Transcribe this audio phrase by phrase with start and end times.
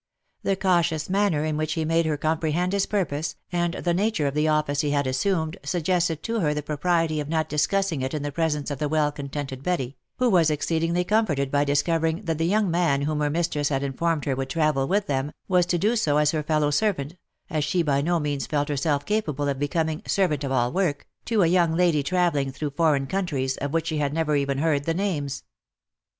[0.41, 4.33] The cautious manner in which he made her comprehend his purpose, and the nature of
[4.33, 8.23] the office he had assumed, suggested to her the propriety of not discussing it in
[8.23, 12.47] the presence of the well contented Betty, who was exceedingly comforted by discovering that the
[12.47, 15.95] young man whom her mistress had informed her would travel with them, was to do
[15.95, 17.15] so as her fellow servant,
[17.51, 21.43] as she by no means felt herself capable of becoming" servant of all work" to
[21.43, 24.95] a young lady travelling through foreign countries, of which she had never even heard the
[24.95, 25.43] names.